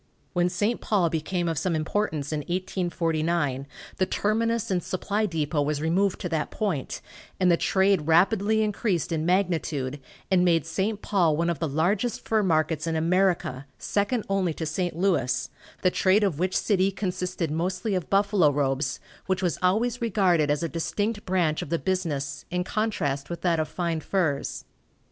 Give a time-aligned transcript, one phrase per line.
[0.33, 0.81] When St.
[0.81, 3.67] Paul became of some importance in 1849
[3.97, 7.01] the terminus and supply depot was removed to that point,
[7.39, 9.99] and the trade rapidly increased in magnitude,
[10.31, 11.03] and made St.
[11.03, 14.95] Paul one of the largest fur markets in America, second only to St.
[14.95, 15.51] Louis,
[15.83, 20.63] the trade of which city consisted mostly of buffalo robes, which was always regarded as
[20.63, 24.65] a distinct branch of the business, in contrast with that of fine furs.